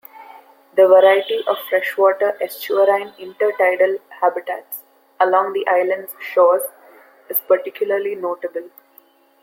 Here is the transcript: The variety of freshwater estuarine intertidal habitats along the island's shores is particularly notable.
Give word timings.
The 0.77 0.87
variety 0.87 1.43
of 1.45 1.57
freshwater 1.69 2.35
estuarine 2.41 3.13
intertidal 3.19 3.99
habitats 4.19 4.81
along 5.19 5.53
the 5.53 5.67
island's 5.67 6.15
shores 6.19 6.63
is 7.29 7.37
particularly 7.47 8.15
notable. 8.15 8.71